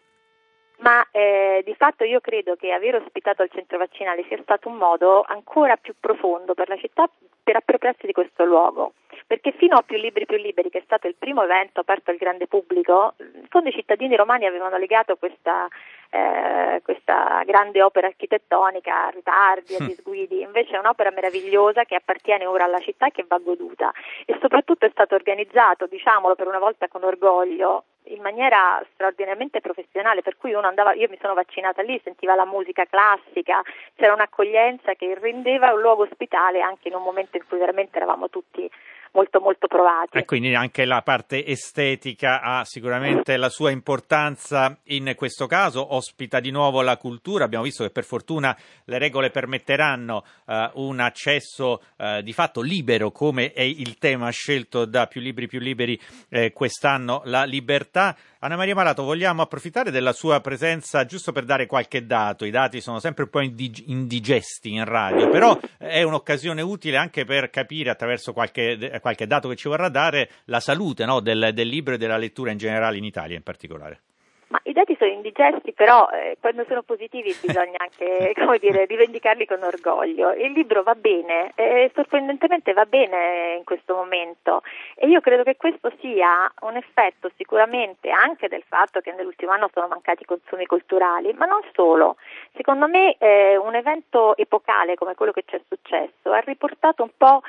ma 0.80 1.06
eh, 1.12 1.62
di 1.66 1.76
fatto 1.76 2.04
io 2.04 2.20
credo 2.20 2.56
che 2.56 2.72
aver 2.72 2.96
ospitato 2.96 3.44
il 3.44 3.52
centro 3.52 3.78
vaccinale 3.78 4.26
sia 4.28 4.42
stato 4.42 4.70
un 4.70 4.76
modo 4.76 5.24
ancora 5.28 5.78
più 5.78 5.94
profondo 6.00 6.54
per 6.54 6.70
la 6.70 6.78
città 6.78 7.10
per 7.46 7.58
appropriarsi 7.58 8.08
di 8.08 8.12
questo 8.12 8.44
luogo, 8.44 8.94
perché 9.28 9.52
fino 9.52 9.78
a 9.78 9.84
Più 9.84 9.98
Libri 9.98 10.26
Più 10.26 10.36
Liberi, 10.36 10.72
che 10.72 10.80
è 10.80 10.84
stato 10.84 11.06
il 11.06 11.14
primo 11.14 11.44
evento 11.44 11.80
aperto 11.80 12.10
al 12.10 12.18
grande 12.18 12.48
pubblico, 12.48 13.14
in 13.20 13.46
fondo 13.50 13.70
i 13.70 13.72
cittadini 13.72 14.16
romani 14.16 14.48
avevano 14.48 14.78
legato 14.78 15.16
questa, 15.16 15.68
eh, 16.16 16.82
questa 16.82 17.44
grande 17.46 17.82
opera 17.82 18.08
architettonica 18.08 19.06
a 19.06 19.10
ritardi, 19.10 19.76
mm. 19.82 19.86
disguidi, 19.86 20.42
invece 20.42 20.76
è 20.76 20.80
un'opera 20.80 21.12
meravigliosa 21.12 21.84
che 21.84 21.96
appartiene 21.96 22.46
ora 22.46 22.64
alla 22.64 22.80
città 22.80 23.08
e 23.08 23.12
che 23.12 23.26
va 23.28 23.38
goduta 23.38 23.92
e 24.26 24.38
soprattutto 24.42 24.86
è 24.86 24.90
stato 24.92 25.16
organizzato, 25.16 25.88
diciamolo 25.88 26.36
per 26.36 26.48
una 26.48 26.60
volta 26.60 26.88
con 26.88 27.04
orgoglio, 27.04 27.84
in 28.10 28.22
maniera 28.22 28.84
straordinariamente 28.94 29.62
professionale, 29.62 30.22
per 30.22 30.38
cui 30.38 30.54
uno 30.54 30.68
andava, 30.68 30.94
io 30.94 31.08
mi 31.10 31.18
sono 31.20 31.34
vaccinata 31.34 31.82
lì, 31.82 32.00
sentiva 32.04 32.36
la 32.36 32.46
musica 32.46 32.86
classica, 32.86 33.62
c'era 33.96 34.14
un'accoglienza 34.14 34.94
che 34.94 35.18
rendeva 35.20 35.74
un 35.74 35.82
luogo 35.82 36.04
ospitale 36.04 36.62
anche 36.62 36.88
in 36.88 36.96
un 36.96 37.02
momento 37.02 37.38
in 37.38 37.44
cui 37.48 37.58
veramente 37.58 37.98
eravamo 37.98 38.30
tutti 38.30 38.70
molto 39.16 39.40
molto 39.40 39.68
provati. 39.68 40.18
E 40.18 40.26
quindi 40.26 40.54
anche 40.54 40.86
la 40.86 41.02
parte 41.02 41.44
estetica 41.46 42.42
ha 42.42 42.66
sicuramente 42.66 43.38
la 43.38 43.50
sua 43.50 43.72
importanza 43.72 44.78
in 44.86 45.14
questo 45.16 45.48
caso, 45.48 45.96
ospita 46.06 46.40
di 46.40 46.52
nuovo 46.52 46.82
la 46.82 46.98
cultura, 46.98 47.46
abbiamo 47.46 47.64
visto 47.64 47.84
che 47.84 47.90
per 47.90 48.04
fortuna 48.04 48.56
le 48.86 48.98
regole 49.00 49.32
permetteranno 49.32 50.24
uh, 50.46 50.54
un 50.76 51.00
accesso 51.00 51.82
uh, 51.98 52.22
di 52.22 52.32
fatto 52.32 52.62
libero 52.62 53.12
come 53.12 53.52
è 53.52 53.62
il 53.62 53.98
tema 53.98 54.30
scelto 54.30 54.86
da 54.86 55.08
più 55.08 55.20
libri 55.20 55.48
più 55.48 55.60
liberi 55.60 56.00
eh, 56.30 56.52
quest'anno, 56.54 57.22
la 57.26 57.44
libertà. 57.44 58.16
Anna 58.40 58.58
Maria 58.58 58.76
Malato, 58.76 59.04
vogliamo 59.04 59.42
approfittare 59.42 59.90
della 59.90 60.14
sua 60.14 60.40
presenza 60.40 61.06
giusto 61.06 61.32
per 61.32 61.46
dare 61.46 61.66
qualche 61.66 62.06
dato, 62.06 62.46
i 62.46 62.52
dati 62.52 62.80
sono 62.80 63.00
sempre 63.00 63.24
un 63.24 63.30
po' 63.30 63.42
indigesti 63.42 64.72
in 64.72 64.86
radio, 64.86 65.30
però 65.30 65.58
è 65.80 66.04
un'occasione 66.04 66.62
utile 66.62 66.98
anche 66.98 67.26
per 67.26 67.50
capire 67.50 67.90
attraverso 67.90 68.34
qualche 68.34 69.00
qualche 69.02 69.26
dato 69.26 69.50
che 69.50 69.56
ci 69.56 69.68
vorrà 69.68 69.90
dare 69.90 70.30
la 70.46 70.60
salute 70.60 71.06
no, 71.06 71.20
del, 71.22 71.52
del 71.54 71.68
libro 71.68 71.96
e 71.96 71.98
della 71.98 72.18
lettura 72.18 72.52
in 72.52 72.58
generale 72.58 72.98
in 72.98 73.04
Italia 73.04 73.36
in 73.36 73.44
particolare. 73.44 74.02
Ma 74.48 74.60
i 74.64 74.74
dati 74.74 74.96
sono 74.98 75.10
indigesti, 75.10 75.74
però 75.74 76.08
eh, 76.10 76.38
quando 76.40 76.66
sono 76.68 76.84
positivi 76.84 77.36
bisogna 77.42 77.78
anche 77.78 78.34
dire, 78.60 78.86
rivendicarli 78.86 79.46
con 79.46 79.64
orgoglio. 79.64 80.32
Il 80.34 80.52
libro 80.52 80.84
va 80.84 80.94
bene, 80.94 81.52
eh, 81.56 81.92
sorprendentemente 81.96 82.74
va 82.74 82.86
bene 82.86 83.56
in 83.58 83.64
questo 83.64 83.96
momento 83.96 84.62
e 84.96 85.08
io 85.08 85.20
credo 85.22 85.44
che 85.44 85.56
questo 85.56 85.92
sia 86.00 86.52
un 86.62 86.76
effetto 86.76 87.32
sicuramente 87.38 88.10
anche 88.10 88.48
del 88.48 88.64
fatto 88.68 89.00
che 89.00 89.12
nell'ultimo 89.14 89.52
anno 89.52 89.70
sono 89.74 89.88
mancati 89.88 90.24
i 90.24 90.26
consumi 90.26 90.66
culturali, 90.66 91.34
ma 91.34 91.46
non 91.46 91.62
solo. 91.74 92.18
Secondo 92.56 92.88
me 92.88 93.16
eh, 93.18 93.58
un 93.58 93.74
evento 93.76 94.38
epocale 94.38 94.96
come 94.96 95.16
quello 95.16 95.32
che 95.32 95.44
ci 95.46 95.56
è 95.56 95.62
successo 95.68 96.32
ha 96.32 96.40
riportato 96.40 97.04
un 97.04 97.12
po' 97.18 97.42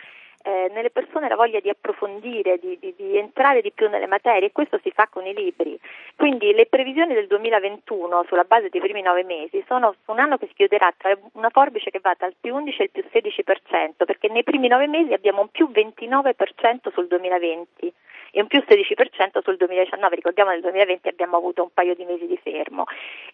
eh, 0.47 0.71
nelle 0.73 0.91
persone 0.91 1.29
la 1.29 1.35
voglia 1.35 1.59
di 1.59 1.69
approfondire, 1.69 2.59
di, 2.59 2.79
di, 2.79 2.95
di, 2.97 3.19
entrare 3.19 3.61
di 3.63 3.73
più 3.73 3.89
nelle 3.89 4.07
materie 4.07 4.49
e 4.49 4.53
questo 4.53 4.79
si 4.81 4.93
fa 4.93 5.09
con 5.11 5.27
i 5.27 5.35
libri. 5.35 5.77
Quindi 6.15 6.53
le 6.53 6.67
previsioni 6.67 7.15
del 7.15 7.27
2021 7.27 8.25
sulla 8.29 8.45
base 8.45 8.69
dei 8.69 8.81
primi 8.81 9.03
nove 9.03 9.25
mesi 9.25 9.65
sono 9.67 9.97
un 10.05 10.21
anno 10.21 10.39
che 10.39 10.47
si 10.47 10.55
chiuderà 10.55 10.95
tra 10.97 11.19
una 11.33 11.51
forbice 11.51 11.91
che 11.91 11.99
va 12.01 12.15
dal 12.17 12.35
più 12.41 12.55
11 12.55 12.83
al 12.83 12.91
più 12.91 13.05
16%, 13.13 14.05
perché 14.05 14.29
nei 14.29 14.45
primi 14.45 14.69
nove 14.69 14.87
mesi 14.87 15.13
abbiamo 15.13 15.41
un 15.41 15.49
più 15.49 15.69
29% 15.69 16.93
sul 16.93 17.09
2020 17.09 17.93
e 18.37 18.43
un 18.43 18.49
più 18.49 18.63
16% 18.67 19.43
sul 19.43 19.57
2019, 19.57 20.15
ricordiamo 20.15 20.51
nel 20.51 20.61
2020 20.61 21.09
abbiamo 21.09 21.39
avuto 21.39 21.63
un 21.63 21.71
paio 21.73 21.95
di 21.95 22.05
mesi 22.05 22.27
di 22.27 22.37
fermo. 22.37 22.85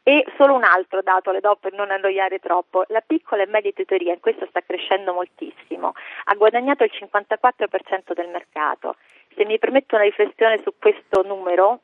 E 0.04 0.24
solo 0.36 0.54
un 0.54 0.62
altro 0.62 1.02
dato 1.02 1.32
le 1.32 1.40
do 1.40 1.56
per 1.60 1.72
non 1.72 1.90
annoiare 1.90 2.38
troppo, 2.38 2.84
la 2.86 3.02
piccola 3.04 3.42
e 3.42 3.46
media 3.46 3.70
editoria, 3.70 4.12
in 4.12 4.20
questo 4.20 4.46
sta 4.48 4.60
crescendo 4.60 5.12
moltissimo, 5.12 5.94
ha 6.26 6.34
guadagnato 6.34 6.84
il 6.84 6.92
54% 7.02 8.14
del 8.14 8.28
mercato. 8.28 8.96
Se 9.34 9.44
mi 9.44 9.58
permetto 9.58 9.94
una 9.96 10.04
riflessione 10.04 10.60
su 10.62 10.74
questo 10.78 11.22
numero, 11.22 11.80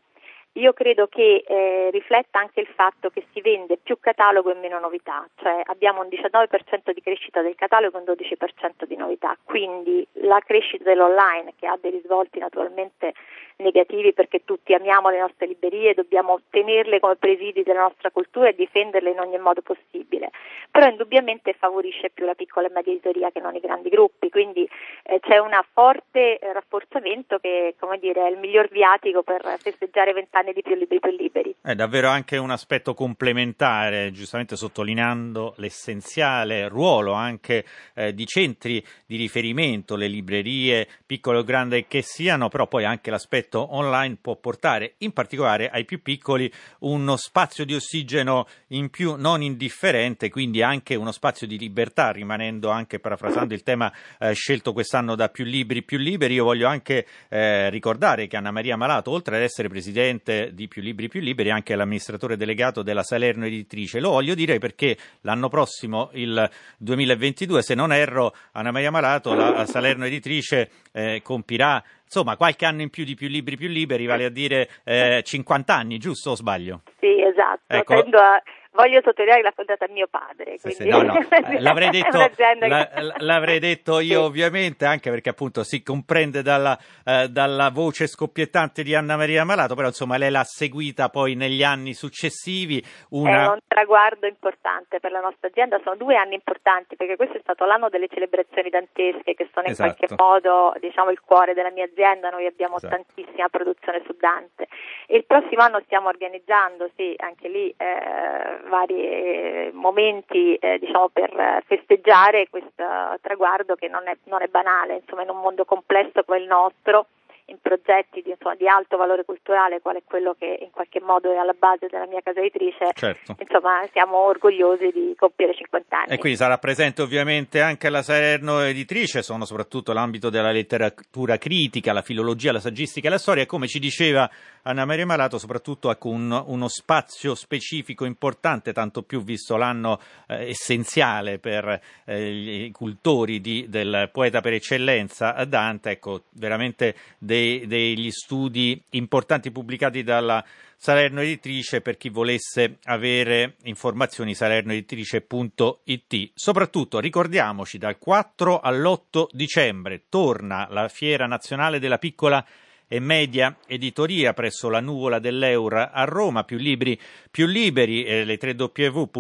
io 0.59 0.73
credo 0.73 1.07
che 1.07 1.45
eh, 1.47 1.89
rifletta 1.91 2.41
anche 2.41 2.61
il 2.61 2.67
fatto 2.67 3.11
che 3.11 3.25
si 3.33 3.41
vende 3.41 3.79
più 3.79 3.99
catalogo 4.01 4.51
e 4.51 4.55
meno 4.55 4.79
novità, 4.79 5.27
cioè 5.37 5.63
abbiamo 5.65 6.03
un 6.03 6.09
19% 6.09 6.93
di 6.93 7.01
crescita 7.01 7.43
del 7.43 7.55
catalogo 7.55 7.97
e 7.97 8.01
un 8.01 8.15
12% 8.15 8.85
di 8.85 8.97
novità, 8.97 9.37
quindi 9.45 10.07
la 10.25 10.41
crescita 10.41 10.85
dell'online 10.85 11.55
che 11.57 11.67
ha 11.67 11.79
dei 11.81 11.93
risvolti 11.93 12.39
naturalmente 12.39 13.15
negativi 13.59 14.13
perché 14.13 14.45
tutti 14.45 14.75
amiamo 14.75 15.11
le 15.11 15.19
nostre 15.19 15.47
librerie, 15.47 15.95
dobbiamo 15.95 16.41
tenerle 16.51 17.01
come 17.01 17.17
presidi 17.17 17.63
della 17.63 17.83
nostra 17.83 18.11
cultura 18.11 18.49
e 18.49 18.55
difenderle 18.55 19.11
in 19.11 19.21
ogni 19.21 19.39
modo 19.39 19.63
possibile, 19.63 20.31
però 20.71 20.87
indubbiamente 20.87 21.55
favorisce 21.55 22.11
più 22.11 22.25
la 22.25 22.35
piccola 22.35 22.69
e 22.69 22.71
media 22.71 22.93
editoria 22.93 23.31
che 23.31 23.41
non 23.41 23.55
i 23.55 23.61
grandi 23.61 23.89
gruppi, 23.89 24.31
quindi 24.31 24.69
eh, 25.05 25.21
c'è 25.21 25.39
un 25.39 25.51
forte 25.73 26.39
rafforzamento 26.41 27.39
che 27.39 27.75
dire, 27.99 28.27
è 28.27 28.31
il 28.31 28.39
miglior 28.39 28.69
viatico 28.69 29.23
per 29.23 29.43
festeggiare 29.59 30.13
vent'anni 30.13 30.48
anni 30.49 30.53
di 30.55 30.63
più 30.63 30.75
libri 30.75 30.99
più 30.99 31.11
liberi. 31.11 31.55
È 31.61 31.75
davvero 31.75 32.09
anche 32.09 32.37
un 32.37 32.51
aspetto 32.51 32.95
complementare, 32.95 34.11
giustamente 34.11 34.57
sottolineando 34.57 35.55
l'essenziale 35.59 36.69
ruolo 36.69 37.13
anche 37.13 37.65
eh, 37.95 38.15
di 38.15 38.27
centri 38.27 38.85
di 39.05 39.17
riferimento, 39.17 39.97
le 39.97 40.09
librerie, 40.09 40.89
piccole 41.05 41.39
o 41.39 41.45
grandi 41.45 41.87
che 41.87 42.03
siano, 42.03 42.49
però 42.49 42.67
poi 42.67 42.85
anche 42.85 43.11
l'aspetto 43.11 43.75
online 43.75 44.17
può 44.21 44.37
portare 44.37 44.95
in 44.99 45.13
particolare 45.13 45.69
ai 45.69 45.85
più 45.85 46.01
piccoli 46.01 46.51
uno 46.81 47.17
spazio 47.17 47.65
di 47.65 47.75
ossigeno 47.75 48.47
in 48.69 48.89
più 48.89 49.17
non 49.17 49.43
indifferente, 49.43 50.31
quindi 50.31 50.63
anche 50.63 50.95
uno 50.95 51.13
spazio 51.13 51.47
di 51.47 51.59
libertà, 51.59 52.11
rimanendo 52.11 52.71
anche 52.71 52.99
parafrasando 52.99 53.53
il 53.53 53.63
tema 53.63 53.93
eh, 54.19 54.33
scelto 54.33 54.73
quest'anno 54.73 55.15
da 55.15 55.29
più 55.29 55.45
libri 55.45 55.83
più 55.83 55.99
liberi. 55.99 56.35
Io 56.35 56.45
voglio 56.45 56.69
anche 56.69 57.07
eh, 57.29 57.69
ricordare 57.71 58.27
che 58.27 58.37
Anna 58.37 58.51
Maria 58.51 58.77
Malato, 58.77 59.11
oltre 59.11 59.37
ad 59.37 59.43
essere 59.43 59.69
presidente 59.69 60.28
di 60.29 60.69
Più 60.69 60.83
Libri 60.83 61.09
Più 61.09 61.21
Liberi, 61.21 61.51
anche 61.51 61.75
l'amministratore 61.75 62.37
delegato 62.37 62.83
della 62.83 63.03
Salerno 63.03 63.47
Editrice. 63.47 64.01
Lo 64.01 64.11
voglio 64.11 64.35
dire 64.35 64.59
perché 64.59 64.97
l'anno 65.23 65.49
prossimo, 65.49 66.11
il 66.13 66.49
2022, 66.79 67.63
se 67.63 67.75
non 67.75 67.93
erro, 67.93 68.35
Anna 68.53 68.71
Maria 68.71 68.91
Malato, 68.91 69.35
la 69.35 69.65
Salerno 69.67 70.05
Editrice, 70.05 70.71
eh, 70.93 71.21
compirà 71.23 71.83
insomma 72.05 72.37
qualche 72.37 72.65
anno 72.65 72.83
in 72.83 72.91
più 72.91 73.05
di 73.05 73.15
più 73.15 73.29
libri 73.29 73.57
più 73.57 73.69
liberi, 73.69 74.07
vale 74.07 74.25
a 74.25 74.31
dire 74.31 74.69
eh, 74.85 75.23
50 75.25 75.75
anni, 75.75 75.99
giusto 75.99 76.31
o 76.31 76.35
sbaglio? 76.35 76.83
Sì, 77.01 77.21
esatto. 77.21 77.63
Ecco. 77.67 78.01
Tendo 78.01 78.19
a 78.19 78.43
voglio 78.79 79.01
sottolineare 79.03 79.41
che 79.41 79.47
l'ha 79.47 79.53
fondata 79.55 79.87
mio 79.89 80.07
padre. 80.09 80.57
Sì, 80.59 80.71
sì, 80.71 80.89
no, 80.89 81.03
no. 81.03 81.15
l'avrei, 81.59 81.91
detto, 81.91 82.19
la, 82.61 82.89
l'avrei 83.19 83.59
detto, 83.59 83.99
io 83.99 84.21
sì. 84.21 84.27
ovviamente, 84.27 84.85
anche 84.85 85.11
perché 85.11 85.31
appunto 85.31 85.65
si 85.65 85.83
comprende 85.83 86.43
dalla, 86.43 86.79
eh, 87.05 87.29
dalla, 87.29 87.71
voce 87.71 88.07
scoppiettante 88.07 88.85
di 88.85 88.95
Anna 88.95 89.17
Maria 89.17 89.45
Malato, 89.45 89.75
però 89.75 89.89
insomma 89.89 90.17
lei 90.17 90.31
l'ha 90.31 90.45
seguita 90.45 91.09
poi 91.09 91.35
negli 91.35 91.65
anni 91.65 91.93
successivi. 91.93 92.83
Una... 93.11 93.45
È 93.45 93.49
un 93.49 93.59
traguardo 93.67 94.27
importante 94.27 95.01
per 95.01 95.11
la 95.11 95.21
nostra 95.21 95.49
azienda, 95.49 95.81
sono 95.83 95.97
due 95.97 96.17
anni 96.17 96.35
importanti 96.35 96.95
perché 96.95 97.17
questo 97.17 97.37
è 97.37 97.41
stato 97.41 97.65
l'anno 97.65 97.89
delle 97.89 98.07
celebrazioni 98.09 98.71
dantesche 98.71 99.35
che 99.35 99.49
sono 99.53 99.67
in 99.67 99.73
esatto. 99.73 99.95
qualche 99.97 100.15
modo 100.17 100.75
diciamo, 100.79 101.11
il 101.11 101.21
cuore 101.21 101.53
della 101.55 101.71
mia 101.71 101.85
azienda, 101.85 102.31
noi 102.31 102.47
abbiamo 102.47 102.77
esatto. 102.77 102.95
tantissima 102.95 103.49
produzione 103.49 104.03
su 104.07 104.15
Dante 104.19 104.69
e 105.07 105.17
il 105.17 105.25
prossimo 105.25 105.63
anno 105.63 105.81
stiamo 105.85 106.09
organizzando, 106.09 106.91
sì, 106.95 107.15
anche 107.17 107.49
lì 107.49 107.75
eh, 107.77 108.68
vari 108.69 109.71
momenti 109.73 110.55
eh, 110.57 110.79
diciamo, 110.79 111.09
per 111.09 111.63
festeggiare 111.67 112.49
questo 112.49 112.85
traguardo 113.21 113.75
che 113.75 113.89
non 113.89 114.07
è, 114.07 114.17
non 114.25 114.43
è 114.43 114.47
banale, 114.47 115.01
insomma 115.03 115.23
in 115.23 115.31
un 115.31 115.41
mondo 115.41 115.65
complesso 115.65 116.23
come 116.25 116.39
il 116.39 116.47
nostro 116.47 117.07
in 117.49 117.59
progetti 117.61 118.21
di, 118.23 118.31
insomma, 118.31 118.55
di, 118.55 118.69
alto 118.69 118.97
valore 118.97 119.25
culturale, 119.25 119.81
qual 119.81 119.97
è 119.97 120.03
quello 120.05 120.35
che 120.39 120.59
in 120.61 120.71
qualche 120.71 121.01
modo 121.01 121.33
è 121.33 121.37
alla 121.37 121.55
base 121.59 121.87
della 121.89 122.07
mia 122.07 122.21
casa 122.23 122.41
editrice, 122.41 122.91
certo. 122.93 123.37
insomma 123.39 123.87
siamo 123.93 124.19
orgogliosi 124.19 124.91
di 124.93 125.15
compiere 125.17 125.55
50 125.55 125.97
anni. 125.97 126.13
E 126.13 126.19
quindi 126.19 126.39
sarà 126.39 126.59
presente 126.59 127.03
ovviamente 127.03 127.61
anche 127.61 127.89
la 127.89 128.03
Salerno 128.03 128.61
editrice, 128.61 129.23
sono 129.23 129.45
soprattutto 129.45 129.93
l'ambito 129.93 130.31
della 130.31 130.51
letteratura 130.51 131.39
critica, 131.39 131.93
la 131.93 132.03
filologia, 132.03 132.53
la 132.53 132.61
saggistica 132.61 133.09
e 133.09 133.11
la 133.11 133.19
storia, 133.19 133.43
e 133.45 133.47
come 133.47 133.67
ci 133.67 133.79
diceva 133.79 134.29
Anna 134.63 134.85
Maria 134.85 135.07
Malato, 135.07 135.39
soprattutto 135.39 135.97
un, 136.03 136.45
uno 136.47 136.69
spazio 136.69 137.35
specifico 137.35 138.05
importante, 138.05 138.73
tanto 138.73 139.03
più 139.03 139.23
visto 139.23 139.57
l'anno 139.57 139.99
eh, 140.27 140.51
essenziale 140.51 141.39
per 141.39 141.81
eh, 142.05 142.67
i 142.67 142.71
cultori 142.71 143.41
di, 143.41 143.67
del 143.69 144.11
poeta 144.13 144.41
per 144.41 144.53
eccellenza 144.53 145.33
Dante, 145.45 145.91
ecco, 145.91 146.25
veramente 146.33 146.95
dei, 147.19 147.38
degli 147.67 148.11
studi 148.11 148.83
importanti 148.91 149.51
pubblicati 149.51 150.03
dalla 150.03 150.45
Salerno 150.77 151.21
Editrice 151.21 151.81
per 151.81 151.97
chi 151.97 152.09
volesse 152.09 152.79
avere 152.85 153.57
informazioni 153.65 154.35
salernoeditrice.it. 154.35 156.31
Soprattutto 156.35 157.01
ricordiamoci 157.01 157.79
dal 157.79 157.99
4 157.99 158.61
all'8 158.61 159.27
dicembre 159.33 160.05
torna 160.09 160.69
la 160.71 160.89
Fiera 160.89 161.27
Nazionale 161.27 161.81
della 161.81 161.99
Piccola 161.99 162.47
e 162.89 162.99
media 163.01 163.55
editoria 163.67 164.33
presso 164.33 164.69
la 164.71 164.81
nuvola 164.81 165.19
dell'Eur 165.19 165.91
a 165.93 166.05
Roma, 166.05 166.43
più 166.45 166.57
libri 166.57 166.99
più 167.31 167.47
liberi, 167.47 168.05
eh, 168.05 168.25
le 168.25 168.39
3 168.39 168.57
www.plpl.it, 168.59 169.15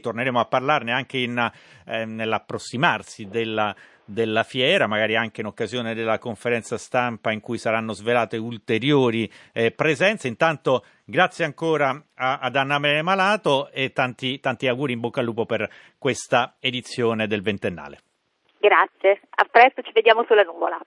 torneremo 0.00 0.40
a 0.40 0.44
parlarne 0.46 0.92
anche 0.92 1.18
in, 1.18 1.50
eh, 1.86 2.04
nell'approssimarsi 2.04 3.26
della 3.28 3.74
della 4.04 4.42
fiera, 4.42 4.86
magari 4.86 5.16
anche 5.16 5.40
in 5.40 5.46
occasione 5.46 5.94
della 5.94 6.18
conferenza 6.18 6.76
stampa 6.76 7.32
in 7.32 7.40
cui 7.40 7.58
saranno 7.58 7.92
svelate 7.92 8.36
ulteriori 8.36 9.30
eh, 9.52 9.70
presenze. 9.70 10.28
Intanto 10.28 10.84
grazie 11.04 11.44
ancora 11.44 11.90
a, 12.14 12.38
ad 12.38 12.56
Anna 12.56 12.78
Mele 12.78 13.02
Malato 13.02 13.70
e 13.70 13.92
tanti, 13.92 14.40
tanti 14.40 14.68
auguri 14.68 14.92
in 14.92 15.00
bocca 15.00 15.20
al 15.20 15.26
lupo 15.26 15.46
per 15.46 15.68
questa 15.98 16.56
edizione 16.60 17.26
del 17.26 17.42
ventennale. 17.42 18.00
Grazie, 18.58 19.20
a 19.30 19.44
presto, 19.50 19.82
ci 19.82 19.92
vediamo 19.92 20.24
sulla 20.24 20.42
nuvola. 20.42 20.78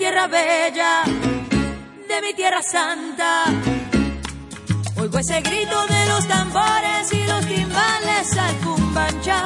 Tierra 0.00 0.28
bella, 0.28 1.02
de 2.08 2.22
mi 2.22 2.32
tierra 2.32 2.62
santa. 2.62 3.44
Oigo 4.96 5.18
ese 5.18 5.42
grito 5.42 5.86
de 5.88 6.06
los 6.06 6.26
tambores 6.26 7.12
y 7.12 7.22
los 7.26 7.44
timbales 7.44 8.38
al 8.38 8.56
cumbancha. 8.64 9.42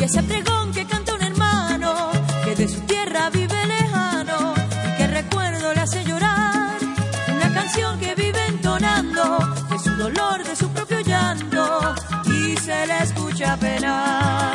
Y 0.00 0.02
ese 0.02 0.22
pregón 0.22 0.72
que 0.72 0.86
canta 0.86 1.14
un 1.14 1.22
hermano 1.22 2.10
que 2.42 2.54
de 2.54 2.66
su 2.66 2.80
tierra 2.92 3.28
vive 3.28 3.66
lejano 3.66 4.54
y 4.86 4.96
que 4.96 5.06
recuerdo 5.08 5.74
le 5.74 5.80
hace 5.80 6.02
llorar. 6.02 6.78
Una 7.36 7.52
canción 7.52 8.00
que 8.00 8.14
vive 8.14 8.46
entonando 8.48 9.38
de 9.68 9.78
su 9.78 9.90
dolor, 9.90 10.42
de 10.42 10.56
su 10.56 10.70
propio 10.70 11.00
llanto 11.00 11.94
y 12.24 12.56
se 12.56 12.86
le 12.86 12.98
escucha 13.02 13.58
penar. 13.58 14.45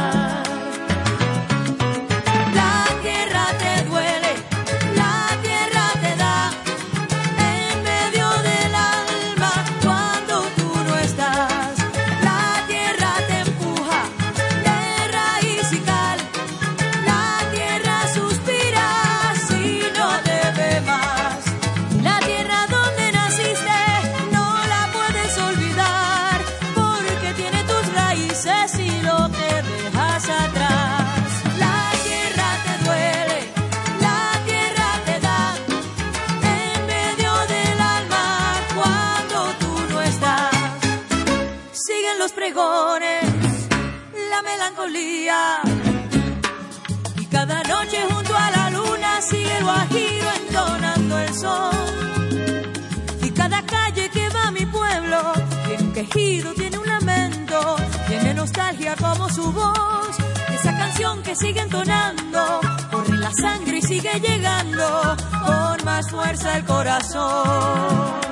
Y 53.23 53.31
cada 53.31 53.65
calle 53.65 54.09
que 54.09 54.29
va 54.29 54.47
a 54.47 54.51
mi 54.51 54.65
pueblo 54.65 55.33
tiene 55.65 55.83
un 55.83 55.93
quejido, 55.93 56.53
tiene 56.53 56.77
un 56.77 56.85
lamento, 56.87 57.77
tiene 58.07 58.33
nostalgia 58.33 58.95
como 58.95 59.27
su 59.29 59.51
voz. 59.51 60.15
Esa 60.53 60.77
canción 60.77 61.23
que 61.23 61.35
sigue 61.35 61.61
entonando, 61.61 62.59
corre 62.91 63.17
la 63.17 63.31
sangre 63.33 63.79
y 63.79 63.81
sigue 63.81 64.19
llegando 64.19 65.17
con 65.45 65.83
más 65.85 66.09
fuerza 66.11 66.57
el 66.57 66.65
corazón. 66.65 68.30